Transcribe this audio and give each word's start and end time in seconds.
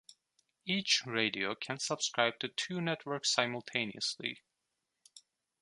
Each 0.65 1.05
radio 1.05 1.53
can 1.53 1.77
subscribe 1.77 2.39
to 2.39 2.47
two 2.47 2.81
networks 2.81 3.29
simultaneously. 3.29 4.41